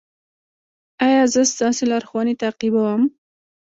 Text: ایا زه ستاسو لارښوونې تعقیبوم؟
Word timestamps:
ایا 1.05 1.21
زه 1.33 1.41
ستاسو 1.53 1.83
لارښوونې 1.91 2.33
تعقیبوم؟ 2.41 3.01